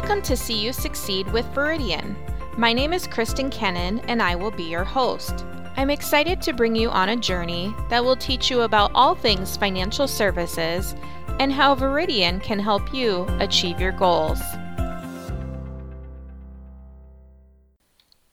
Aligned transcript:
Welcome 0.00 0.22
to 0.22 0.36
See 0.36 0.58
You 0.58 0.72
Succeed 0.72 1.30
with 1.30 1.44
Veridian. 1.52 2.16
My 2.56 2.72
name 2.72 2.94
is 2.94 3.06
Kristen 3.06 3.50
Kennan, 3.50 3.98
and 4.08 4.22
I 4.22 4.34
will 4.34 4.50
be 4.50 4.62
your 4.62 4.82
host. 4.82 5.44
I'm 5.76 5.90
excited 5.90 6.40
to 6.40 6.54
bring 6.54 6.74
you 6.74 6.88
on 6.88 7.10
a 7.10 7.16
journey 7.16 7.74
that 7.90 8.02
will 8.02 8.16
teach 8.16 8.50
you 8.50 8.62
about 8.62 8.92
all 8.94 9.14
things 9.14 9.58
financial 9.58 10.08
services 10.08 10.94
and 11.38 11.52
how 11.52 11.74
Veridian 11.74 12.42
can 12.42 12.58
help 12.58 12.94
you 12.94 13.26
achieve 13.40 13.78
your 13.78 13.92
goals. 13.92 14.40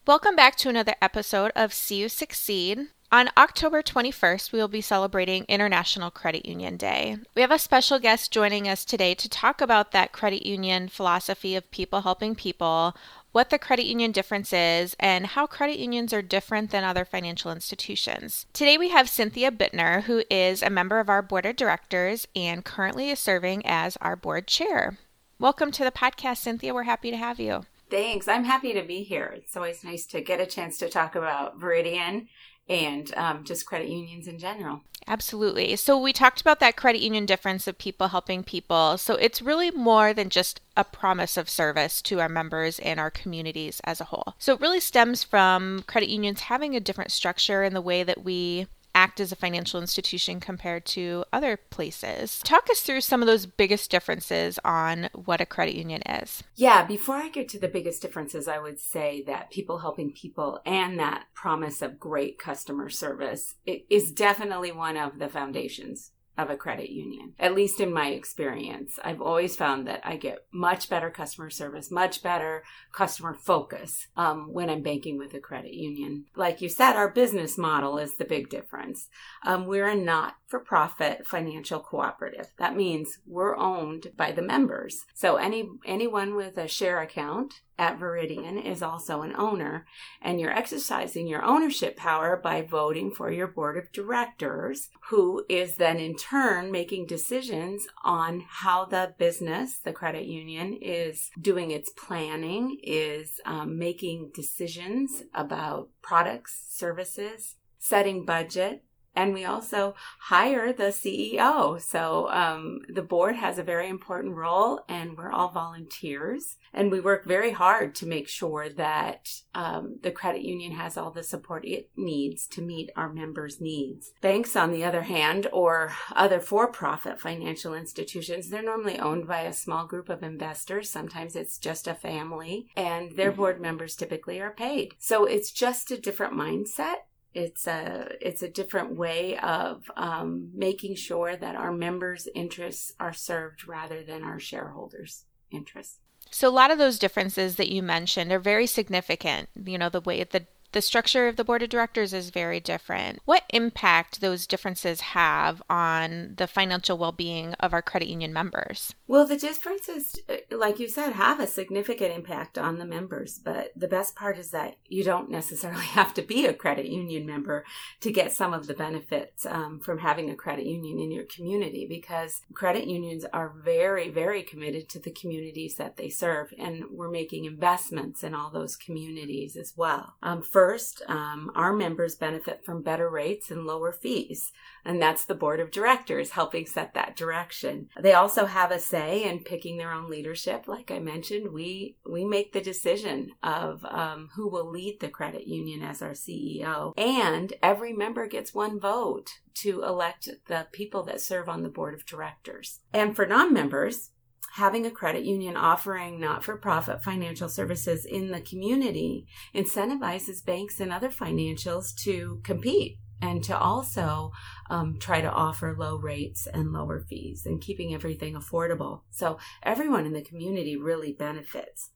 Welcome 0.08 0.38
back 0.38 0.56
to 0.60 0.70
another 0.70 0.96
episode 1.02 1.52
of 1.54 1.74
See 1.74 1.98
You 1.98 2.08
Succeed. 2.08 2.88
On 3.10 3.30
October 3.38 3.82
21st, 3.82 4.52
we 4.52 4.60
will 4.60 4.68
be 4.68 4.82
celebrating 4.82 5.46
International 5.48 6.12
Credit 6.12 6.46
Union 6.46 6.76
Day. 6.76 7.16
We 7.36 7.42
have 7.42 7.52
a 7.52 7.58
special 7.58 8.00
guest 8.00 8.34
joining 8.34 8.68
us 8.68 8.84
today 8.84 9.16
to 9.16 9.30
talk 9.30 9.62
about 9.62 9.94
that 9.94 10.12
credit 10.12 10.46
union 10.46 10.90
philosophy 10.90 11.56
of 11.56 11.72
people 11.72 12.02
helping 12.02 12.36
people, 12.36 12.98
what 13.32 13.50
the 13.50 13.58
credit 13.58 13.86
union 13.86 14.12
difference 14.12 14.52
is, 14.52 14.94
and 15.00 15.28
how 15.28 15.48
credit 15.48 15.80
unions 15.80 16.12
are 16.12 16.22
different 16.22 16.72
than 16.72 16.84
other 16.84 17.06
financial 17.06 17.50
institutions. 17.50 18.46
Today 18.52 18.78
we 18.78 18.90
have 18.90 19.08
Cynthia 19.08 19.52
Bittner, 19.52 20.04
who 20.04 20.24
is 20.30 20.62
a 20.62 20.70
member 20.70 21.00
of 21.00 21.08
our 21.08 21.22
board 21.22 21.46
of 21.46 21.56
directors 21.56 22.28
and 22.36 22.66
currently 22.66 23.10
is 23.10 23.20
serving 23.20 23.66
as 23.66 23.96
our 24.02 24.18
board 24.18 24.48
chair. 24.48 24.98
Welcome 25.40 25.72
to 25.72 25.86
the 25.86 25.92
podcast, 25.92 26.40
Cynthia. 26.40 26.74
We're 26.74 26.84
happy 26.84 27.12
to 27.12 27.18
have 27.18 27.40
you. 27.40 27.68
Thanks. 27.90 28.28
I'm 28.28 28.44
happy 28.44 28.74
to 28.74 28.84
be 28.84 29.04
here. 29.04 29.34
It's 29.34 29.56
always 29.56 29.86
nice 29.86 30.06
to 30.08 30.20
get 30.20 30.42
a 30.42 30.46
chance 30.46 30.78
to 30.80 30.90
talk 30.90 31.16
about 31.16 31.58
Veridian 31.58 32.28
and 32.70 33.14
um, 33.16 33.44
just 33.44 33.66
credit 33.66 33.88
unions 33.88 34.28
in 34.28 34.40
general. 34.40 34.82
Absolutely. 35.10 35.76
So, 35.78 35.98
we 35.98 36.12
talked 36.12 36.42
about 36.42 36.60
that 36.60 36.76
credit 36.76 37.02
union 37.02 37.26
difference 37.26 37.66
of 37.66 37.78
people 37.78 38.10
helping 38.10 38.44
people. 38.44 38.98
So, 38.98 39.16
it's 39.16 39.42
really 39.42 39.72
more 39.72 40.14
than 40.14 40.30
just 40.30 40.60
a 40.76 40.84
promise 40.84 41.38
of 41.38 41.50
service 41.50 42.02
to 42.04 42.20
our 42.20 42.28
members 42.28 42.78
and 42.80 43.00
our 43.00 43.10
communities 43.10 43.80
as 43.86 44.02
a 44.02 44.06
whole. 44.06 44.36
So, 44.38 44.54
it 44.54 44.60
really 44.60 44.82
stems 44.82 45.24
from 45.24 45.84
credit 45.88 46.10
unions 46.10 46.42
having 46.42 46.76
a 46.76 46.82
different 46.82 47.12
structure 47.12 47.64
in 47.64 47.74
the 47.74 47.82
way 47.82 48.04
that 48.04 48.26
we 48.26 48.68
act 48.98 49.20
as 49.20 49.32
a 49.32 49.36
financial 49.36 49.80
institution 49.80 50.40
compared 50.40 50.84
to 50.84 51.24
other 51.32 51.56
places. 51.56 52.40
Talk 52.44 52.68
us 52.72 52.80
through 52.80 53.02
some 53.02 53.22
of 53.22 53.28
those 53.28 53.46
biggest 53.46 53.92
differences 53.92 54.58
on 54.66 55.10
what 55.14 55.40
a 55.40 55.46
credit 55.46 55.76
union 55.76 56.02
is. 56.10 56.44
Yeah, 56.56 56.84
before 56.84 57.16
I 57.16 57.30
get 57.30 57.48
to 57.50 57.60
the 57.60 57.68
biggest 57.68 58.02
differences, 58.02 58.48
I 58.48 58.58
would 58.58 58.80
say 58.80 59.24
that 59.28 59.52
people 59.52 59.78
helping 59.78 60.14
people 60.14 60.62
and 60.66 61.00
that 61.00 61.26
promise 61.36 61.84
of 61.84 62.00
great 62.00 62.40
customer 62.40 62.90
service 62.90 63.54
is 63.68 64.12
definitely 64.12 64.72
one 64.72 64.98
of 64.98 65.20
the 65.20 65.30
foundations 65.30 66.12
of 66.38 66.50
a 66.50 66.58
credit 66.58 66.90
union. 66.90 67.34
At 67.40 67.56
least 67.56 67.80
in 67.80 67.92
my 67.92 68.10
experience, 68.10 69.00
I've 69.04 69.22
always 69.22 69.56
found 69.56 69.88
that 69.88 70.02
I 70.04 70.18
get 70.18 70.46
much 70.52 70.90
better 70.90 71.10
customer 71.10 71.50
service, 71.50 71.92
much 71.92 72.22
better 72.22 72.64
customer 72.92 73.34
focus 73.34 74.08
um, 74.16 74.54
when 74.54 74.70
I'm 74.70 74.82
banking 74.82 75.18
with 75.18 75.34
a 75.34 75.40
credit 75.40 75.74
union. 75.74 76.26
Like 76.36 76.62
you 76.62 76.70
said, 76.70 76.96
our 76.96 77.10
business 77.10 77.58
model 77.58 77.98
is 77.98 78.16
the 78.16 78.26
big 78.26 78.50
difference. 78.50 79.08
Um, 79.46 79.66
we're 79.66 79.90
a 79.90 79.96
not 79.96 80.36
for 80.48 80.60
profit 80.60 81.26
financial 81.26 81.80
cooperative. 81.80 82.48
That 82.58 82.76
means 82.76 83.20
we're 83.26 83.58
owned 83.58 84.08
by 84.16 84.32
the 84.32 84.42
members. 84.42 85.06
So 85.14 85.36
any 85.36 85.70
anyone 85.86 86.36
with 86.36 86.58
a 86.58 86.68
share 86.68 87.02
account 87.02 87.62
at 87.78 88.00
Veridian 88.00 88.64
is 88.64 88.82
also 88.82 89.22
an 89.22 89.36
owner, 89.36 89.86
and 90.22 90.40
you're 90.40 90.52
exercising 90.52 91.28
your 91.28 91.44
ownership 91.44 91.96
power 91.96 92.36
by 92.36 92.62
voting 92.62 93.12
for 93.12 93.32
your 93.32 93.48
board 93.48 93.78
of 93.78 93.92
directors, 93.92 94.90
who 95.10 95.46
is 95.50 95.78
then 95.78 95.98
in 95.98 96.16
turn 96.16 96.72
making 96.72 97.06
decisions 97.06 97.88
on 98.04 98.44
how 98.48 98.86
the 98.86 99.14
business, 99.18 99.78
the 99.78 99.94
credit 99.94 100.26
union, 100.26 100.78
is 100.82 101.30
doing 101.40 101.72
its 101.72 101.90
planning, 101.90 102.78
is 102.84 103.40
um, 103.46 103.78
making 103.78 104.32
decisions 104.34 105.24
about 105.34 105.90
products, 106.02 106.68
services, 106.70 107.56
setting 107.78 108.26
budget, 108.26 108.84
and 109.18 109.34
we 109.34 109.46
also 109.46 109.96
hire 110.20 110.72
the 110.72 110.92
CEO. 110.92 111.82
So 111.82 112.30
um, 112.30 112.82
the 112.88 113.02
board 113.02 113.36
has 113.36 113.58
a 113.58 113.64
very 113.64 113.90
important 113.90 114.36
role, 114.36 114.82
and 114.88 115.18
we're 115.18 115.32
all 115.32 115.50
volunteers. 115.50 116.58
And 116.72 116.92
we 116.92 117.00
work 117.00 117.26
very 117.26 117.52
hard 117.52 117.96
to 117.96 118.06
make 118.06 118.28
sure 118.28 118.70
that 118.70 119.42
um, 119.56 119.98
the 120.04 120.12
credit 120.12 120.44
union 120.44 120.74
has 120.74 120.98
all 120.98 121.10
the 121.10 121.24
support 121.24 121.66
it 121.66 121.90
needs 121.98 122.46
to 122.50 122.62
meet 122.62 122.92
our 122.96 123.12
members' 123.12 123.60
needs. 123.60 124.12
Banks, 124.22 124.56
on 124.56 124.72
the 124.72 124.84
other 124.84 125.02
hand, 125.02 125.48
or 125.52 125.94
other 126.16 126.40
for 126.40 126.72
profit 126.72 127.20
financial 127.20 127.74
institutions, 127.74 128.50
they're 128.50 128.62
normally 128.62 129.00
owned 129.00 129.28
by 129.28 129.42
a 129.42 129.54
small 129.54 129.88
group 129.88 130.10
of 130.10 130.22
investors. 130.22 130.92
Sometimes 130.92 131.36
it's 131.36 131.58
just 131.58 131.88
a 131.88 131.96
family, 131.96 132.68
and 132.78 133.14
their 133.14 133.32
mm-hmm. 133.32 133.38
board 133.38 133.62
members 133.62 133.96
typically 133.96 134.40
are 134.40 134.52
paid. 134.52 134.94
So 135.00 135.26
it's 135.26 135.52
just 135.52 135.90
a 135.90 136.00
different 136.00 136.34
mindset 136.34 137.07
it's 137.38 137.68
a 137.68 138.10
it's 138.20 138.42
a 138.42 138.50
different 138.50 138.96
way 138.96 139.38
of 139.38 139.92
um, 139.96 140.50
making 140.56 140.96
sure 140.96 141.36
that 141.36 141.56
our 141.56 141.72
members' 141.72 142.28
interests 142.34 142.94
are 143.00 143.14
served 143.14 143.68
rather 143.68 144.04
than 144.04 144.24
our 144.24 144.40
shareholders' 144.40 145.26
interests. 145.52 146.00
So 146.32 146.50
a 146.50 146.52
lot 146.52 146.72
of 146.72 146.80
those 146.80 146.98
differences 146.98 147.56
that 147.58 147.70
you 147.70 147.84
mentioned 147.84 148.32
are 148.32 148.40
very 148.40 148.66
significant. 148.66 149.50
You 149.56 149.78
know, 149.78 149.90
the 149.90 150.02
way 150.02 150.24
the 150.24 150.48
the 150.72 150.82
structure 150.82 151.28
of 151.28 151.36
the 151.36 151.44
board 151.44 151.64
of 151.64 151.70
directors 151.70 152.14
is 152.14 152.30
very 152.30 152.60
different. 152.60 153.20
What 153.26 153.44
impact 153.50 154.22
those 154.22 154.48
differences 154.48 155.02
have 155.02 155.62
on 155.70 156.34
the 156.38 156.48
financial 156.48 156.98
well-being 156.98 157.54
of 157.56 157.74
our 157.74 157.82
credit 157.82 158.08
union 158.08 158.34
members? 158.34 158.94
Well, 159.08 159.26
the 159.26 159.38
differences 159.38 160.20
uh, 160.30 160.36
like 160.52 160.80
you 160.80 160.88
said 160.88 161.14
have 161.14 161.40
a 161.40 161.48
significant 161.48 162.14
impact 162.14 162.58
on 162.58 162.78
the 162.78 162.86
members, 162.86 163.40
but 163.44 163.72
the 163.76 163.88
best 163.88 164.16
part 164.16 164.38
is 164.38 164.52
that 164.52 164.78
you 164.86 165.04
don't 165.04 165.30
necessarily 165.30 165.86
have 165.98 166.14
to 166.16 166.22
be 166.22 166.46
a 166.46 166.54
credit 166.54 166.88
union 166.88 167.26
member 167.26 167.66
to 168.02 168.12
get 168.12 168.32
some 168.32 168.54
of 168.54 168.68
the 168.68 168.74
benefits 168.74 169.46
um, 169.46 169.80
from 169.80 170.00
having 170.00 170.30
a 170.30 170.36
credit 170.36 170.66
union 170.66 171.00
in 171.00 171.12
your 171.12 171.26
community 171.26 171.86
because 171.88 172.42
credit 172.54 172.88
unions 172.88 173.26
are 173.34 173.54
very 173.64 174.10
very 174.10 174.44
committed 174.44 174.90
to 174.90 175.00
the 175.00 175.12
communities 175.12 175.76
that 175.76 175.98
they 175.98 176.10
serve 176.10 176.54
and 176.58 176.84
we're 176.92 177.10
making 177.10 177.46
investments 177.46 178.24
in 178.24 178.34
all 178.34 178.50
those 178.50 178.76
communities 178.76 179.56
as 179.56 179.74
well. 179.76 180.16
Um, 180.22 180.42
First, 180.68 181.02
um, 181.08 181.50
our 181.56 181.72
members 181.72 182.16
benefit 182.16 182.66
from 182.66 182.82
better 182.82 183.10
rates 183.10 183.50
and 183.50 183.66
lower 183.66 183.94
fees, 183.94 184.52
and 184.84 185.02
that's 185.02 185.24
the 185.24 185.34
board 185.34 185.62
of 185.62 185.72
directors 185.72 186.32
helping 186.32 186.66
set 186.66 186.94
that 186.94 187.16
direction. 187.16 187.88
They 187.98 188.12
also 188.12 188.48
have 188.48 188.72
a 188.72 188.78
say 188.78 189.24
in 189.24 189.46
picking 189.46 189.78
their 189.78 189.94
own 189.94 190.10
leadership. 190.10 190.68
Like 190.68 190.92
I 190.92 191.00
mentioned, 191.00 191.54
we 191.54 191.96
we 192.06 192.26
make 192.26 192.52
the 192.52 192.60
decision 192.60 193.32
of 193.42 193.86
um, 193.86 194.28
who 194.36 194.50
will 194.50 194.70
lead 194.70 195.00
the 195.00 195.08
credit 195.08 195.48
union 195.48 195.84
as 195.84 196.02
our 196.02 196.12
CEO, 196.12 196.92
and 196.98 197.54
every 197.64 197.94
member 197.94 198.28
gets 198.28 198.54
one 198.54 198.78
vote 198.78 199.40
to 199.62 199.84
elect 199.84 200.28
the 200.48 200.68
people 200.74 201.04
that 201.04 201.22
serve 201.22 201.48
on 201.48 201.64
the 201.64 201.70
board 201.70 201.94
of 201.94 202.06
directors. 202.06 202.82
And 202.94 203.16
for 203.16 203.26
non-members, 203.26 204.12
having 204.58 204.88
a 204.88 204.92
credit 204.92 205.24
union 205.24 205.56
offering 205.56 206.20
not 206.20 206.44
for 206.44 206.58
profit 206.58 207.04
financial 207.04 207.48
services 207.48 208.06
in 208.06 208.32
the 208.32 208.42
community 208.42 209.28
incentivizes 209.54 210.44
banks 210.44 210.80
and 210.80 210.92
other 210.92 211.10
financials 211.10 211.96
to 211.96 212.42
compete 212.44 212.98
and 213.22 213.44
to 213.44 213.56
also 213.56 214.32
um, 214.72 214.98
try 215.00 215.22
to 215.22 215.30
offer 215.30 215.76
low 215.78 215.98
rates 215.98 216.48
and 216.52 216.74
lower 216.74 217.06
fees 217.08 217.46
and 217.46 217.62
keeping 217.62 217.94
everything 217.94 218.34
affordable. 218.34 219.02
So 219.12 219.38
everyone 219.62 220.08
in 220.08 220.14
the 220.14 220.24
community 220.24 220.76
really 220.76 221.14
benefits. 221.14 221.92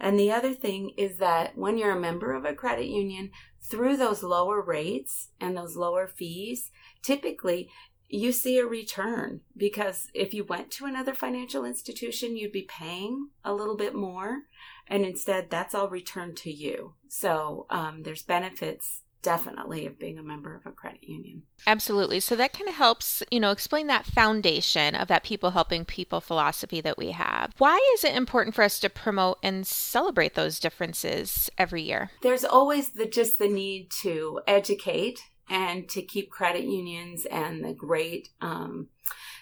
And 0.00 0.18
the 0.18 0.32
other 0.32 0.54
thing 0.54 0.92
is 0.96 1.18
that 1.18 1.56
when 1.56 1.76
you're 1.76 1.96
a 1.96 2.00
member 2.00 2.32
of 2.32 2.46
a 2.46 2.54
credit 2.54 2.86
union, 2.86 3.30
through 3.62 3.96
those 3.96 4.22
lower 4.22 4.62
rates 4.62 5.28
and 5.40 5.56
those 5.56 5.76
lower 5.76 6.06
fees, 6.06 6.70
typically 7.02 7.68
you 8.08 8.32
see 8.32 8.58
a 8.58 8.66
return 8.66 9.40
because 9.56 10.08
if 10.14 10.32
you 10.32 10.44
went 10.44 10.70
to 10.72 10.86
another 10.86 11.14
financial 11.14 11.64
institution, 11.64 12.36
you'd 12.36 12.52
be 12.52 12.68
paying 12.68 13.30
a 13.44 13.54
little 13.54 13.76
bit 13.76 13.94
more, 13.94 14.42
and 14.86 15.04
instead, 15.04 15.50
that's 15.50 15.74
all 15.74 15.88
returned 15.88 16.36
to 16.38 16.52
you. 16.52 16.94
So 17.08 17.66
um, 17.70 18.02
there's 18.02 18.22
benefits 18.22 19.02
definitely 19.26 19.86
of 19.86 19.98
being 19.98 20.18
a 20.18 20.22
member 20.22 20.54
of 20.54 20.64
a 20.66 20.70
credit 20.70 21.02
union. 21.02 21.42
Absolutely. 21.66 22.20
So 22.20 22.36
that 22.36 22.52
kind 22.52 22.68
of 22.68 22.76
helps, 22.76 23.24
you 23.28 23.40
know, 23.40 23.50
explain 23.50 23.88
that 23.88 24.06
foundation 24.06 24.94
of 24.94 25.08
that 25.08 25.24
people 25.24 25.50
helping 25.50 25.84
people 25.84 26.20
philosophy 26.20 26.80
that 26.82 26.96
we 26.96 27.10
have. 27.10 27.52
Why 27.58 27.76
is 27.94 28.04
it 28.04 28.14
important 28.14 28.54
for 28.54 28.62
us 28.62 28.78
to 28.78 28.88
promote 28.88 29.38
and 29.42 29.66
celebrate 29.66 30.34
those 30.34 30.60
differences 30.60 31.50
every 31.58 31.82
year? 31.82 32.12
There's 32.22 32.44
always 32.44 32.90
the 32.90 33.04
just 33.04 33.40
the 33.40 33.48
need 33.48 33.90
to 34.02 34.42
educate 34.46 35.18
and 35.48 35.88
to 35.88 36.02
keep 36.02 36.30
credit 36.30 36.64
unions 36.64 37.26
and 37.26 37.64
the 37.64 37.72
great 37.72 38.30
um, 38.40 38.88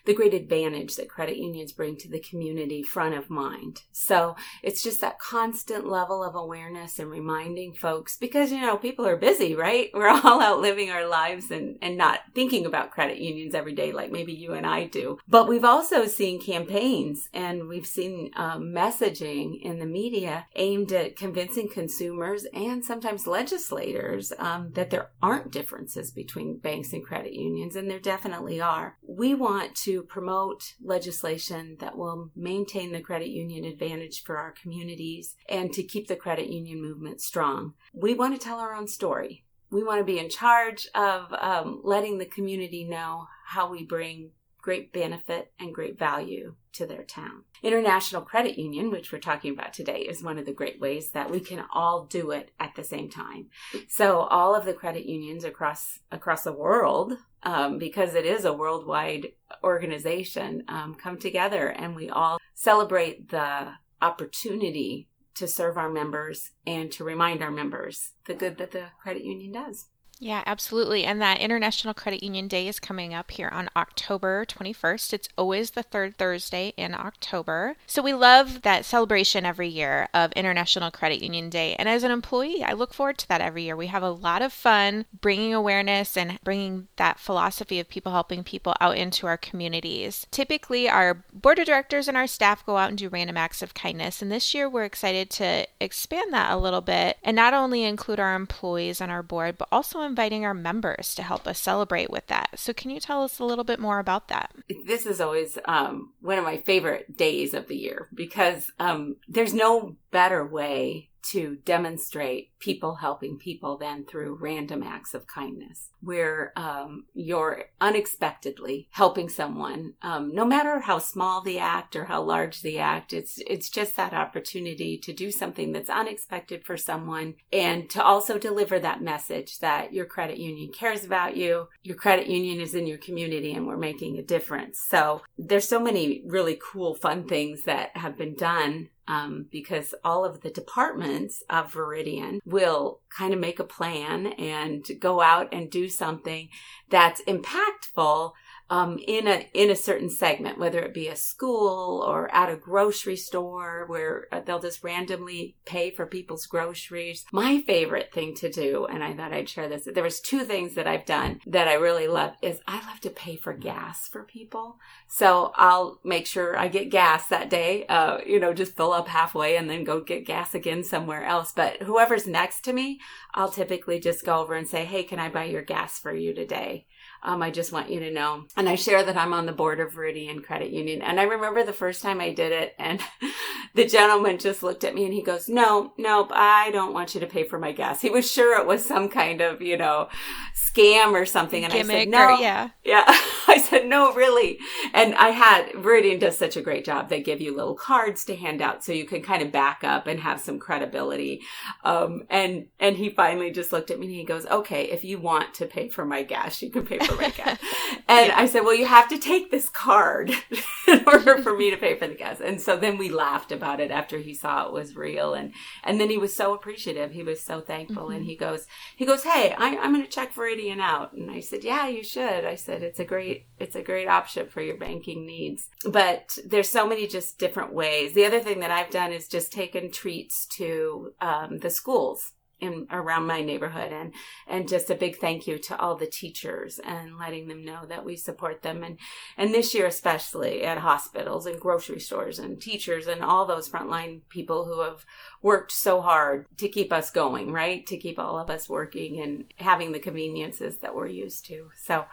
the 0.04 0.14
great 0.14 0.34
advantage 0.34 0.96
that 0.96 1.08
credit 1.08 1.36
unions 1.36 1.72
bring 1.72 1.96
to 1.96 2.08
the 2.08 2.20
community 2.20 2.82
front 2.82 3.14
of 3.14 3.30
mind. 3.30 3.82
So 3.92 4.36
it's 4.62 4.82
just 4.82 5.00
that 5.00 5.18
constant 5.18 5.86
level 5.86 6.22
of 6.22 6.34
awareness 6.34 6.98
and 6.98 7.10
reminding 7.10 7.74
folks 7.74 8.16
because, 8.16 8.52
you 8.52 8.60
know, 8.60 8.76
people 8.76 9.06
are 9.06 9.16
busy, 9.16 9.54
right? 9.54 9.90
We're 9.94 10.08
all 10.08 10.40
out 10.40 10.60
living 10.60 10.90
our 10.90 11.08
lives 11.08 11.50
and, 11.50 11.78
and 11.80 11.96
not 11.96 12.20
thinking 12.34 12.66
about 12.66 12.90
credit 12.90 13.18
unions 13.18 13.54
every 13.54 13.74
day 13.74 13.92
like 13.92 14.10
maybe 14.10 14.32
you 14.32 14.52
and 14.52 14.66
I 14.66 14.86
do. 14.86 15.18
But 15.28 15.48
we've 15.48 15.64
also 15.64 16.06
seen 16.06 16.40
campaigns 16.40 17.28
and 17.32 17.68
we've 17.68 17.86
seen 17.86 18.30
um, 18.36 18.72
messaging 18.74 19.60
in 19.62 19.78
the 19.78 19.86
media 19.86 20.46
aimed 20.56 20.92
at 20.92 21.16
convincing 21.16 21.68
consumers 21.68 22.46
and 22.52 22.84
sometimes 22.84 23.26
legislators 23.26 24.32
um, 24.38 24.70
that 24.72 24.90
there 24.90 25.10
aren't 25.22 25.50
differences 25.50 26.10
between 26.10 26.58
banks 26.58 26.92
and 26.92 27.04
credit 27.04 27.32
unions, 27.32 27.76
and 27.76 27.90
there 27.90 27.98
definitely 27.98 28.60
are. 28.60 28.96
We 29.06 29.34
want 29.34 29.74
to 29.76 29.93
promote 30.02 30.74
legislation 30.82 31.76
that 31.80 31.96
will 31.96 32.30
maintain 32.34 32.92
the 32.92 33.00
credit 33.00 33.28
union 33.28 33.64
advantage 33.64 34.22
for 34.22 34.36
our 34.36 34.52
communities 34.52 35.36
and 35.48 35.72
to 35.72 35.82
keep 35.82 36.08
the 36.08 36.16
credit 36.16 36.48
union 36.48 36.80
movement 36.80 37.20
strong. 37.20 37.74
We 37.92 38.14
want 38.14 38.38
to 38.38 38.44
tell 38.44 38.58
our 38.58 38.74
own 38.74 38.88
story. 38.88 39.44
We 39.70 39.82
want 39.82 40.00
to 40.00 40.04
be 40.04 40.18
in 40.18 40.28
charge 40.28 40.88
of 40.94 41.32
um, 41.32 41.80
letting 41.82 42.18
the 42.18 42.26
community 42.26 42.84
know 42.84 43.26
how 43.46 43.68
we 43.68 43.84
bring 43.84 44.30
great 44.64 44.94
benefit 44.94 45.52
and 45.60 45.74
great 45.74 45.98
value 45.98 46.54
to 46.72 46.86
their 46.86 47.02
town. 47.04 47.44
International 47.62 48.22
Credit 48.22 48.58
Union, 48.58 48.90
which 48.90 49.12
we're 49.12 49.18
talking 49.18 49.52
about 49.52 49.74
today, 49.74 49.98
is 49.98 50.22
one 50.22 50.38
of 50.38 50.46
the 50.46 50.54
great 50.54 50.80
ways 50.80 51.10
that 51.10 51.30
we 51.30 51.38
can 51.38 51.62
all 51.74 52.06
do 52.06 52.30
it 52.30 52.50
at 52.58 52.74
the 52.74 52.82
same 52.82 53.10
time. 53.10 53.48
So 53.88 54.20
all 54.20 54.54
of 54.54 54.64
the 54.64 54.72
credit 54.72 55.04
unions 55.04 55.44
across 55.44 55.98
across 56.10 56.44
the 56.44 56.52
world, 56.54 57.12
um, 57.42 57.76
because 57.76 58.14
it 58.14 58.24
is 58.24 58.46
a 58.46 58.54
worldwide 58.54 59.32
organization, 59.62 60.64
um, 60.68 60.94
come 60.94 61.18
together 61.18 61.68
and 61.68 61.94
we 61.94 62.08
all 62.08 62.38
celebrate 62.54 63.28
the 63.28 63.74
opportunity 64.00 65.10
to 65.34 65.46
serve 65.46 65.76
our 65.76 65.90
members 65.90 66.52
and 66.66 66.90
to 66.92 67.04
remind 67.04 67.42
our 67.42 67.50
members 67.50 68.12
the 68.24 68.34
good 68.34 68.56
that 68.56 68.70
the 68.70 68.86
credit 69.02 69.24
union 69.24 69.52
does. 69.52 69.88
Yeah, 70.20 70.42
absolutely. 70.46 71.04
And 71.04 71.20
that 71.20 71.40
International 71.40 71.92
Credit 71.92 72.22
Union 72.22 72.48
Day 72.48 72.68
is 72.68 72.78
coming 72.78 73.12
up 73.12 73.30
here 73.32 73.48
on 73.48 73.68
October 73.76 74.44
21st. 74.46 75.12
It's 75.12 75.28
always 75.36 75.72
the 75.72 75.82
third 75.82 76.16
Thursday 76.16 76.72
in 76.76 76.94
October. 76.94 77.76
So 77.86 78.00
we 78.00 78.14
love 78.14 78.62
that 78.62 78.84
celebration 78.84 79.44
every 79.44 79.68
year 79.68 80.08
of 80.14 80.32
International 80.32 80.90
Credit 80.90 81.22
Union 81.22 81.50
Day. 81.50 81.74
And 81.78 81.88
as 81.88 82.04
an 82.04 82.10
employee, 82.10 82.62
I 82.62 82.72
look 82.72 82.94
forward 82.94 83.18
to 83.18 83.28
that 83.28 83.40
every 83.40 83.64
year. 83.64 83.76
We 83.76 83.88
have 83.88 84.02
a 84.02 84.10
lot 84.10 84.42
of 84.42 84.52
fun 84.52 85.06
bringing 85.20 85.52
awareness 85.52 86.16
and 86.16 86.38
bringing 86.44 86.88
that 86.96 87.18
philosophy 87.18 87.80
of 87.80 87.88
people 87.88 88.12
helping 88.12 88.44
people 88.44 88.74
out 88.80 88.96
into 88.96 89.26
our 89.26 89.36
communities. 89.36 90.26
Typically, 90.30 90.88
our 90.88 91.24
board 91.32 91.58
of 91.58 91.66
directors 91.66 92.08
and 92.08 92.16
our 92.16 92.26
staff 92.26 92.64
go 92.64 92.76
out 92.76 92.88
and 92.88 92.98
do 92.98 93.08
random 93.08 93.36
acts 93.36 93.62
of 93.62 93.74
kindness. 93.74 94.22
And 94.22 94.30
this 94.30 94.54
year, 94.54 94.68
we're 94.68 94.84
excited 94.84 95.28
to 95.30 95.66
expand 95.80 96.32
that 96.32 96.52
a 96.52 96.56
little 96.56 96.80
bit 96.80 97.18
and 97.22 97.34
not 97.34 97.52
only 97.52 97.82
include 97.82 98.20
our 98.20 98.34
employees 98.34 99.00
on 99.00 99.10
our 99.10 99.22
board, 99.22 99.58
but 99.58 99.68
also 99.72 100.03
inviting 100.04 100.44
our 100.44 100.54
members 100.54 101.14
to 101.14 101.22
help 101.22 101.46
us 101.46 101.58
celebrate 101.58 102.10
with 102.10 102.26
that. 102.28 102.50
So, 102.56 102.72
can 102.72 102.90
you 102.90 103.00
tell 103.00 103.22
us 103.22 103.38
a 103.38 103.44
little 103.44 103.64
bit 103.64 103.80
more 103.80 103.98
about 103.98 104.28
that? 104.28 104.52
This 104.86 105.06
is 105.06 105.20
always 105.20 105.58
um, 105.64 106.12
one 106.20 106.38
of 106.38 106.44
my 106.44 106.58
favorite 106.58 107.16
days 107.16 107.54
of 107.54 107.68
the 107.68 107.76
year 107.76 108.08
because 108.14 108.70
um, 108.78 109.16
there's 109.28 109.54
no 109.54 109.96
better 110.10 110.46
way 110.46 111.10
to 111.30 111.56
demonstrate 111.64 112.50
people 112.58 112.96
helping 112.96 113.38
people 113.38 113.76
than 113.76 114.04
through 114.04 114.38
random 114.40 114.82
acts 114.82 115.14
of 115.14 115.26
kindness, 115.26 115.90
where 116.00 116.52
um, 116.56 117.04
you're 117.14 117.64
unexpectedly 117.80 118.88
helping 118.90 119.28
someone, 119.28 119.94
um, 120.02 120.34
no 120.34 120.44
matter 120.44 120.80
how 120.80 120.98
small 120.98 121.40
the 121.40 121.58
act 121.58 121.96
or 121.96 122.04
how 122.04 122.22
large 122.22 122.62
the 122.62 122.78
act. 122.78 123.12
It's 123.12 123.38
it's 123.46 123.70
just 123.70 123.96
that 123.96 124.12
opportunity 124.12 124.98
to 124.98 125.12
do 125.12 125.30
something 125.30 125.72
that's 125.72 125.90
unexpected 125.90 126.64
for 126.64 126.76
someone, 126.76 127.34
and 127.52 127.88
to 127.90 128.02
also 128.02 128.38
deliver 128.38 128.78
that 128.78 129.02
message 129.02 129.58
that 129.58 129.92
your 129.92 130.06
credit 130.06 130.38
union 130.38 130.70
cares 130.72 131.04
about 131.04 131.36
you, 131.36 131.68
your 131.82 131.96
credit 131.96 132.26
union 132.26 132.60
is 132.60 132.74
in 132.74 132.86
your 132.86 132.98
community, 132.98 133.52
and 133.52 133.66
we're 133.66 133.76
making 133.76 134.18
a 134.18 134.22
difference. 134.22 134.80
So 134.80 135.22
there's 135.38 135.68
so 135.68 135.80
many 135.80 136.22
really 136.26 136.58
cool, 136.62 136.94
fun 136.94 137.26
things 137.26 137.64
that 137.64 137.96
have 137.96 138.16
been 138.16 138.34
done 138.34 138.88
um, 139.06 139.46
because 139.50 139.94
all 140.04 140.24
of 140.24 140.40
the 140.40 140.50
departments 140.50 141.42
of 141.50 141.72
Veridian 141.72 142.38
will 142.44 143.00
kind 143.10 143.34
of 143.34 143.40
make 143.40 143.58
a 143.58 143.64
plan 143.64 144.26
and 144.26 144.86
go 144.98 145.20
out 145.20 145.48
and 145.52 145.70
do 145.70 145.88
something 145.88 146.48
that's 146.88 147.22
impactful 147.22 148.32
um, 148.70 148.98
in 149.06 149.26
a 149.28 149.46
in 149.52 149.70
a 149.70 149.76
certain 149.76 150.08
segment, 150.08 150.58
whether 150.58 150.80
it 150.80 150.94
be 150.94 151.08
a 151.08 151.16
school 151.16 152.02
or 152.02 152.32
at 152.34 152.50
a 152.50 152.56
grocery 152.56 153.16
store 153.16 153.84
where 153.86 154.26
uh, 154.32 154.40
they'll 154.40 154.60
just 154.60 154.82
randomly 154.82 155.56
pay 155.66 155.90
for 155.90 156.06
people's 156.06 156.46
groceries. 156.46 157.24
My 157.30 157.60
favorite 157.60 158.12
thing 158.12 158.34
to 158.36 158.50
do, 158.50 158.86
and 158.86 159.04
I 159.04 159.12
thought 159.14 159.34
I'd 159.34 159.48
share 159.48 159.68
this. 159.68 159.86
There 159.92 160.02
was 160.02 160.20
two 160.20 160.44
things 160.44 160.74
that 160.74 160.86
I've 160.86 161.04
done 161.04 161.40
that 161.46 161.68
I 161.68 161.74
really 161.74 162.08
love. 162.08 162.32
Is 162.40 162.60
I 162.66 162.76
love 162.86 163.00
to 163.00 163.10
pay 163.10 163.36
for 163.36 163.52
gas 163.52 164.08
for 164.08 164.22
people, 164.22 164.78
so 165.08 165.52
I'll 165.56 166.00
make 166.02 166.26
sure 166.26 166.56
I 166.56 166.68
get 166.68 166.90
gas 166.90 167.26
that 167.26 167.50
day. 167.50 167.86
Uh, 167.86 168.18
you 168.26 168.40
know, 168.40 168.54
just 168.54 168.76
fill 168.76 168.92
up 168.92 169.08
halfway 169.08 169.56
and 169.56 169.68
then 169.68 169.84
go 169.84 170.00
get 170.00 170.26
gas 170.26 170.54
again 170.54 170.84
somewhere 170.84 171.24
else. 171.24 171.52
But 171.54 171.82
whoever's 171.82 172.26
next 172.26 172.62
to 172.62 172.72
me, 172.72 172.98
I'll 173.34 173.50
typically 173.50 174.00
just 174.00 174.24
go 174.24 174.38
over 174.38 174.54
and 174.54 174.66
say, 174.66 174.86
"Hey, 174.86 175.02
can 175.02 175.18
I 175.18 175.28
buy 175.28 175.44
your 175.44 175.62
gas 175.62 175.98
for 175.98 176.14
you 176.14 176.32
today?" 176.32 176.86
Um, 177.24 177.42
I 177.42 177.50
just 177.50 177.72
want 177.72 177.90
you 177.90 178.00
to 178.00 178.10
know. 178.10 178.44
And 178.56 178.68
I 178.68 178.74
share 178.74 179.02
that 179.02 179.16
I'm 179.16 179.32
on 179.32 179.46
the 179.46 179.52
board 179.52 179.80
of 179.80 179.92
Veridian 179.92 180.44
Credit 180.44 180.70
Union. 180.70 181.00
And 181.00 181.18
I 181.18 181.24
remember 181.24 181.64
the 181.64 181.72
first 181.72 182.02
time 182.02 182.20
I 182.20 182.32
did 182.32 182.52
it, 182.52 182.74
and 182.78 183.00
the 183.74 183.86
gentleman 183.86 184.38
just 184.38 184.62
looked 184.62 184.84
at 184.84 184.94
me 184.94 185.04
and 185.04 185.12
he 185.12 185.22
goes, 185.22 185.48
No, 185.48 185.92
nope, 185.98 186.30
I 186.32 186.70
don't 186.70 186.92
want 186.92 187.14
you 187.14 187.20
to 187.20 187.26
pay 187.26 187.44
for 187.44 187.58
my 187.58 187.72
gas. 187.72 188.00
He 188.00 188.10
was 188.10 188.30
sure 188.30 188.58
it 188.60 188.66
was 188.66 188.84
some 188.84 189.08
kind 189.08 189.40
of, 189.40 189.62
you 189.62 189.76
know, 189.76 190.08
scam 190.54 191.12
or 191.12 191.26
something. 191.26 191.64
And 191.64 191.72
Gimmick 191.72 191.96
I 191.96 191.98
said, 192.00 192.08
No. 192.08 192.34
Or, 192.34 192.40
yeah. 192.40 192.68
Yeah. 192.84 193.04
I 193.46 193.58
said, 193.58 193.86
No, 193.86 194.12
really. 194.14 194.58
And 194.92 195.14
I 195.14 195.28
had, 195.28 195.70
Veridian 195.72 196.20
does 196.20 196.38
such 196.38 196.56
a 196.56 196.62
great 196.62 196.84
job. 196.84 197.08
They 197.08 197.22
give 197.22 197.40
you 197.40 197.56
little 197.56 197.74
cards 197.74 198.24
to 198.26 198.36
hand 198.36 198.62
out 198.62 198.84
so 198.84 198.92
you 198.92 199.06
can 199.06 199.22
kind 199.22 199.42
of 199.42 199.50
back 199.50 199.82
up 199.82 200.06
and 200.06 200.20
have 200.20 200.40
some 200.40 200.58
credibility. 200.58 201.40
Um, 201.84 202.24
and, 202.30 202.66
and 202.78 202.96
he 202.96 203.10
finally 203.10 203.50
just 203.50 203.72
looked 203.72 203.90
at 203.90 203.98
me 203.98 204.06
and 204.06 204.14
he 204.14 204.24
goes, 204.24 204.46
Okay, 204.46 204.84
if 204.90 205.04
you 205.04 205.18
want 205.18 205.54
to 205.54 205.66
pay 205.66 205.88
for 205.88 206.04
my 206.04 206.22
gas, 206.22 206.62
you 206.62 206.70
can 206.70 206.86
pay 206.86 206.98
for 206.98 207.13
gas. 207.16 207.58
And 208.06 208.28
yeah. 208.28 208.38
I 208.38 208.46
said, 208.46 208.60
well, 208.60 208.74
you 208.74 208.84
have 208.84 209.08
to 209.08 209.18
take 209.18 209.50
this 209.50 209.70
card 209.70 210.30
in 210.88 211.04
order 211.06 211.42
for 211.42 211.56
me 211.56 211.70
to 211.70 211.76
pay 211.76 211.96
for 211.96 212.06
the 212.06 212.14
gas. 212.14 212.38
And 212.38 212.60
so 212.60 212.76
then 212.76 212.98
we 212.98 213.08
laughed 213.08 213.50
about 213.50 213.80
it 213.80 213.90
after 213.90 214.18
he 214.18 214.34
saw 214.34 214.66
it 214.66 214.74
was 214.74 214.94
real. 214.94 215.32
And, 215.32 215.54
and 215.82 215.98
then 215.98 216.10
he 216.10 216.18
was 216.18 216.36
so 216.36 216.52
appreciative. 216.52 217.12
He 217.12 217.22
was 217.22 217.42
so 217.42 217.62
thankful. 217.62 218.04
Mm-hmm. 218.04 218.16
And 218.16 218.26
he 218.26 218.36
goes, 218.36 218.66
he 218.94 219.06
goes, 219.06 219.24
Hey, 219.24 219.54
I, 219.56 219.76
I'm 219.76 219.92
going 219.92 220.04
to 220.04 220.10
check 220.10 220.34
Veridian 220.34 220.80
out. 220.80 221.14
And 221.14 221.30
I 221.30 221.40
said, 221.40 221.64
yeah, 221.64 221.88
you 221.88 222.04
should. 222.04 222.44
I 222.44 222.56
said, 222.56 222.82
it's 222.82 223.00
a 223.00 223.04
great, 223.04 223.46
it's 223.58 223.76
a 223.76 223.82
great 223.82 224.06
option 224.06 224.48
for 224.48 224.60
your 224.60 224.76
banking 224.76 225.26
needs. 225.26 225.68
But 225.84 226.38
there's 226.44 226.68
so 226.68 226.86
many 226.86 227.06
just 227.06 227.38
different 227.38 227.72
ways. 227.72 228.12
The 228.12 228.26
other 228.26 228.40
thing 228.40 228.60
that 228.60 228.70
I've 228.70 228.90
done 228.90 229.12
is 229.12 229.28
just 229.28 229.52
taken 229.52 229.90
treats 229.90 230.46
to 230.58 231.14
um, 231.20 231.58
the 231.58 231.70
schools 231.70 232.32
in 232.64 232.86
around 232.90 233.26
my 233.26 233.42
neighborhood 233.42 233.92
and 233.92 234.12
and 234.46 234.68
just 234.68 234.90
a 234.90 234.94
big 234.94 235.16
thank 235.18 235.46
you 235.46 235.58
to 235.58 235.78
all 235.78 235.94
the 235.94 236.06
teachers 236.06 236.80
and 236.84 237.18
letting 237.18 237.48
them 237.48 237.64
know 237.64 237.84
that 237.86 238.04
we 238.04 238.16
support 238.16 238.62
them 238.62 238.82
and 238.82 238.98
and 239.36 239.54
this 239.54 239.74
year 239.74 239.86
especially 239.86 240.64
at 240.64 240.78
hospitals 240.78 241.46
and 241.46 241.60
grocery 241.60 242.00
stores 242.00 242.38
and 242.38 242.60
teachers 242.60 243.06
and 243.06 243.22
all 243.22 243.46
those 243.46 243.68
frontline 243.68 244.20
people 244.28 244.64
who 244.64 244.80
have 244.80 245.04
worked 245.42 245.72
so 245.72 246.00
hard 246.00 246.46
to 246.56 246.68
keep 246.68 246.92
us 246.92 247.10
going 247.10 247.52
right 247.52 247.86
to 247.86 247.96
keep 247.96 248.18
all 248.18 248.38
of 248.38 248.50
us 248.50 248.68
working 248.68 249.20
and 249.20 249.44
having 249.56 249.92
the 249.92 249.98
conveniences 249.98 250.78
that 250.78 250.94
we're 250.94 251.06
used 251.06 251.46
to 251.46 251.70
so 251.76 252.04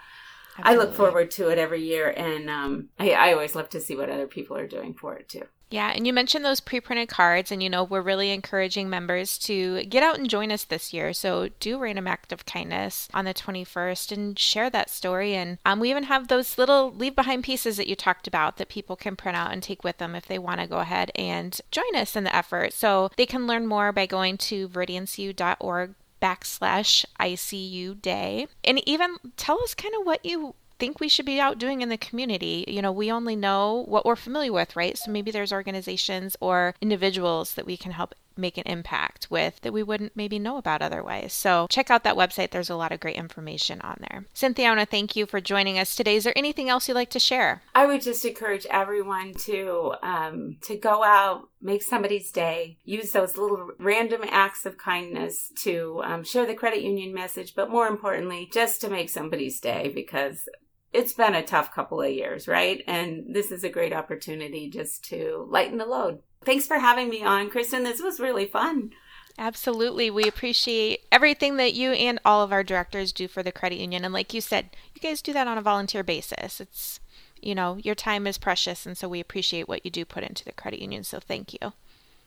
Absolutely. 0.58 0.74
I 0.74 0.86
look 0.86 0.96
forward 0.96 1.32
to 1.32 1.48
it 1.48 1.58
every 1.58 1.82
year, 1.82 2.10
and 2.10 2.50
um, 2.50 2.90
I, 3.00 3.12
I 3.12 3.32
always 3.32 3.56
love 3.56 3.70
to 3.70 3.80
see 3.80 3.96
what 3.96 4.10
other 4.10 4.28
people 4.28 4.58
are 4.58 4.68
doing 4.68 4.94
for 4.94 5.16
it 5.16 5.30
too. 5.30 5.46
Yeah, 5.72 5.94
and 5.96 6.06
you 6.06 6.12
mentioned 6.12 6.44
those 6.44 6.60
pre 6.60 6.82
printed 6.82 7.08
cards, 7.08 7.50
and 7.52 7.64
you 7.64 7.70
know, 7.70 7.84
we're 7.84 8.02
really 8.02 8.32
encouraging 8.32 8.90
members 8.90 9.38
to 9.40 9.84
get 9.86 10.04
out 10.04 10.20
and 10.20 10.30
join 10.30 10.52
us 10.52 10.66
this 10.66 10.94
year. 10.94 11.14
So 11.14 11.48
do 11.62 11.80
Random 11.80 12.08
Act 12.08 12.34
of 12.34 12.46
Kindness 12.46 13.08
on 13.14 13.24
the 13.24 13.34
21st 13.34 14.12
and 14.12 14.38
share 14.38 14.70
that 14.70 14.90
story. 14.90 15.34
And 15.34 15.58
um, 15.66 15.80
we 15.80 15.90
even 15.90 16.04
have 16.04 16.28
those 16.28 16.58
little 16.58 16.92
leave 16.92 17.16
behind 17.16 17.46
pieces 17.46 17.78
that 17.78 17.88
you 17.88 17.96
talked 17.96 18.28
about 18.28 18.58
that 18.58 18.68
people 18.68 18.98
can 18.98 19.16
print 19.16 19.38
out 19.38 19.54
and 19.54 19.64
take 19.64 19.84
with 19.84 19.98
them 19.98 20.14
if 20.14 20.26
they 20.26 20.38
want 20.38 20.60
to 20.60 20.68
go 20.68 20.80
ahead 20.80 21.12
and 21.16 21.60
join 21.72 21.96
us 21.96 22.18
in 22.18 22.26
the 22.26 22.36
effort. 22.36 22.74
So 22.74 23.10
they 23.16 23.26
can 23.26 23.48
learn 23.48 23.66
more 23.66 23.94
by 23.94 24.06
going 24.06 24.38
to 24.40 24.68
veridiancu.org 24.68 25.96
backslash 26.22 27.06
ICU 27.20 28.02
day. 28.02 28.48
And 28.64 28.88
even 28.88 29.18
tell 29.38 29.62
us 29.64 29.74
kind 29.74 29.94
of 30.00 30.06
what 30.06 30.24
you 30.26 30.56
think 30.82 31.00
we 31.00 31.08
should 31.08 31.28
be 31.28 31.40
out 31.40 31.60
doing 31.60 31.82
in 31.82 31.90
the 31.90 31.98
community. 31.98 32.66
You 32.68 32.82
know, 32.82 32.92
we 32.92 33.12
only 33.12 33.36
know 33.36 33.86
what 33.88 34.04
we're 34.04 34.16
familiar 34.16 34.52
with, 34.52 34.76
right? 34.76 34.98
So 34.98 35.12
maybe 35.12 35.30
there's 35.30 35.54
organizations 35.54 36.36
or 36.42 36.74
individuals 36.82 37.54
that 37.54 37.68
we 37.68 37.78
can 37.78 37.92
help 37.92 38.16
make 38.36 38.58
an 38.58 38.64
impact 38.66 39.28
with 39.30 39.62
that 39.62 39.74
we 39.74 39.84
wouldn't 39.84 40.16
maybe 40.16 40.40
know 40.40 40.58
about 40.58 40.82
otherwise. 40.82 41.34
So 41.34 41.68
check 41.70 41.92
out 41.92 42.04
that 42.04 42.16
website. 42.16 42.50
There's 42.50 42.72
a 42.72 42.76
lot 42.76 42.92
of 42.92 43.00
great 43.00 43.16
information 43.16 43.80
on 43.82 43.98
there. 44.00 44.26
Cynthia, 44.34 44.66
I 44.66 44.70
want 44.70 44.80
to 44.80 44.86
thank 44.88 45.16
you 45.16 45.28
for 45.28 45.40
joining 45.40 45.78
us 45.78 45.96
today. 45.96 46.16
Is 46.16 46.24
there 46.24 46.36
anything 46.36 46.68
else 46.68 46.88
you'd 46.88 46.96
like 46.96 47.12
to 47.12 47.20
share? 47.20 47.62
I 47.76 47.86
would 47.86 48.02
just 48.02 48.26
encourage 48.26 48.66
everyone 48.72 49.34
to 49.46 49.94
um, 50.02 50.58
to 50.64 50.78
go 50.78 51.04
out, 51.04 51.50
make 51.62 51.84
somebody's 51.84 52.32
day, 52.32 52.78
use 52.84 53.12
those 53.12 53.38
little 53.38 53.70
random 53.78 54.22
acts 54.28 54.66
of 54.66 54.80
kindness 54.80 55.52
to 55.64 56.02
um, 56.04 56.24
share 56.24 56.48
the 56.48 56.56
credit 56.56 56.82
union 56.82 57.14
message, 57.14 57.54
but 57.54 57.70
more 57.70 57.88
importantly, 57.88 58.50
just 58.52 58.82
to 58.82 58.90
make 58.90 59.10
somebody's 59.10 59.60
day 59.60 59.92
because 59.94 60.48
it's 60.94 61.14
been 61.14 61.36
a 61.36 61.44
tough 61.44 61.74
couple 61.74 62.02
of 62.02 62.12
years, 62.12 62.48
right? 62.48 62.84
And 62.88 63.34
this 63.34 63.52
is 63.52 63.64
a 63.64 63.70
great 63.70 63.94
opportunity 63.94 64.70
just 64.70 65.04
to 65.06 65.48
lighten 65.50 65.78
the 65.78 65.86
load. 65.86 66.20
Thanks 66.44 66.68
for 66.68 66.80
having 66.80 67.10
me 67.10 67.24
on, 67.24 67.50
Kristen. 67.50 67.84
This 67.84 68.02
was 68.02 68.20
really 68.20 68.46
fun. 68.46 68.92
Absolutely. 69.38 70.10
We 70.10 70.28
appreciate 70.28 71.02
everything 71.12 71.58
that 71.58 71.74
you 71.74 71.92
and 71.94 72.20
all 72.26 72.44
of 72.44 72.52
our 72.52 72.64
directors 72.64 73.14
do 73.14 73.28
for 73.28 73.42
the 73.42 73.52
credit 73.52 73.78
union. 73.78 74.04
And 74.04 74.14
like 74.14 74.34
you 74.34 74.42
said, 74.42 74.76
you 74.94 75.02
guys 75.02 75.22
do 75.22 75.34
that 75.34 75.48
on 75.48 75.58
a 75.58 75.62
volunteer 75.62 76.04
basis. 76.04 76.60
It's, 76.60 77.00
you 77.42 77.56
know, 77.56 77.78
your 77.78 77.96
time 77.96 78.28
is 78.28 78.38
precious. 78.38 78.86
And 78.86 78.98
so 78.98 79.08
we 79.08 79.20
appreciate 79.20 79.68
what 79.68 79.86
you 79.86 79.92
do 79.92 80.04
put 80.04 80.24
into 80.24 80.44
the 80.44 80.52
credit 80.52 80.82
union. 80.82 81.04
So 81.04 81.20
thank 81.20 81.54
you. 81.54 81.74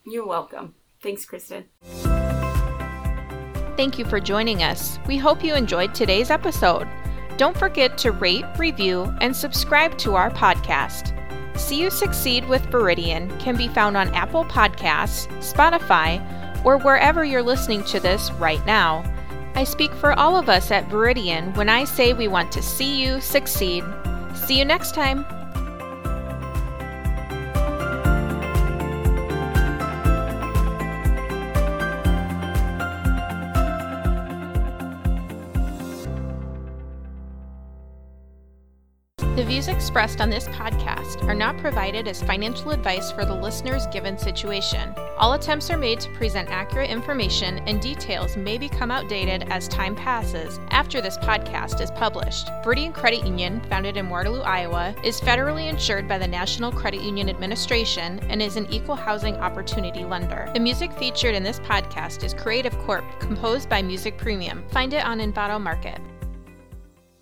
You're 0.06 0.26
welcome. 0.26 0.74
Thanks, 1.02 1.26
Kristen. 1.26 1.64
Thank 3.76 3.98
you 3.98 4.04
for 4.04 4.20
joining 4.20 4.62
us. 4.62 4.98
We 5.06 5.18
hope 5.18 5.44
you 5.44 5.54
enjoyed 5.54 5.94
today's 5.94 6.30
episode. 6.30 6.88
Don't 7.36 7.56
forget 7.56 7.98
to 7.98 8.12
rate, 8.12 8.44
review, 8.58 9.12
and 9.20 9.34
subscribe 9.34 9.98
to 9.98 10.14
our 10.14 10.30
podcast. 10.30 11.12
See 11.58 11.80
You 11.80 11.90
Succeed 11.90 12.48
with 12.48 12.62
Veridian 12.66 13.38
can 13.40 13.56
be 13.56 13.68
found 13.68 13.96
on 13.96 14.14
Apple 14.14 14.44
Podcasts, 14.44 15.26
Spotify, 15.38 16.20
or 16.64 16.78
wherever 16.78 17.24
you're 17.24 17.42
listening 17.42 17.82
to 17.84 18.00
this 18.00 18.30
right 18.32 18.64
now. 18.66 19.04
I 19.54 19.64
speak 19.64 19.92
for 19.92 20.12
all 20.12 20.36
of 20.36 20.48
us 20.48 20.70
at 20.70 20.88
Veridian 20.88 21.56
when 21.56 21.68
I 21.68 21.84
say 21.84 22.12
we 22.12 22.28
want 22.28 22.50
to 22.52 22.62
see 22.62 23.00
you 23.00 23.20
succeed. 23.20 23.84
See 24.34 24.58
you 24.58 24.64
next 24.64 24.94
time. 24.94 25.24
The 39.34 39.44
views 39.44 39.66
expressed 39.66 40.20
on 40.20 40.30
this 40.30 40.46
podcast 40.46 41.24
are 41.24 41.34
not 41.34 41.58
provided 41.58 42.06
as 42.06 42.22
financial 42.22 42.70
advice 42.70 43.10
for 43.10 43.24
the 43.24 43.34
listener's 43.34 43.84
given 43.88 44.16
situation. 44.16 44.94
All 45.18 45.32
attempts 45.32 45.70
are 45.70 45.76
made 45.76 45.98
to 46.02 46.10
present 46.10 46.50
accurate 46.50 46.88
information, 46.88 47.58
and 47.66 47.82
details 47.82 48.36
may 48.36 48.58
become 48.58 48.92
outdated 48.92 49.48
as 49.50 49.66
time 49.66 49.96
passes 49.96 50.60
after 50.70 51.00
this 51.00 51.18
podcast 51.18 51.80
is 51.80 51.90
published. 51.90 52.46
Veridian 52.62 52.94
Credit 52.94 53.26
Union, 53.26 53.60
founded 53.68 53.96
in 53.96 54.08
Waterloo, 54.08 54.42
Iowa, 54.42 54.94
is 55.02 55.20
federally 55.20 55.68
insured 55.68 56.06
by 56.06 56.16
the 56.16 56.28
National 56.28 56.70
Credit 56.70 57.02
Union 57.02 57.28
Administration 57.28 58.20
and 58.28 58.40
is 58.40 58.54
an 58.56 58.72
equal 58.72 58.94
housing 58.94 59.34
opportunity 59.38 60.04
lender. 60.04 60.48
The 60.54 60.60
music 60.60 60.92
featured 60.92 61.34
in 61.34 61.42
this 61.42 61.58
podcast 61.58 62.22
is 62.22 62.34
Creative 62.34 62.78
Corp, 62.78 63.04
composed 63.18 63.68
by 63.68 63.82
Music 63.82 64.16
Premium. 64.16 64.64
Find 64.68 64.94
it 64.94 65.04
on 65.04 65.18
Envato 65.18 65.60
Market. 65.60 66.00